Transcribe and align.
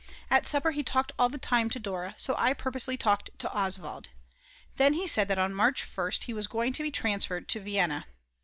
At 0.31 0.47
supper 0.47 0.71
he 0.71 0.81
talked 0.81 1.11
all 1.19 1.29
the 1.29 1.37
time 1.37 1.69
to 1.69 1.77
Dora, 1.79 2.15
so 2.17 2.33
I 2.35 2.53
purposely 2.55 2.97
talked 2.97 3.29
to 3.37 3.53
Oswald. 3.53 4.09
Then 4.77 4.93
he 4.93 5.05
said 5.05 5.27
that 5.27 5.37
on 5.37 5.53
March 5.53 5.83
1st 5.83 6.23
he 6.23 6.33
was 6.33 6.47
going 6.47 6.73
to 6.73 6.81
be 6.81 6.89
transferred 6.89 7.47
to 7.49 7.59
Vienna. 7.59 8.07